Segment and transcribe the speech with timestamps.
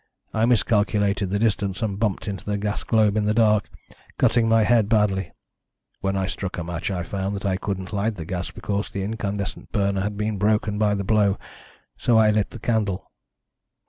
[0.33, 3.69] I miscalculated the distance, and bumped into the gas globe in the dark,
[4.17, 5.31] cutting my head badly.
[5.99, 9.03] When I struck a match I found that I couldn't light the gas because the
[9.03, 11.37] incandescent burner had been broken by the blow,
[11.97, 13.11] so I lit the candle.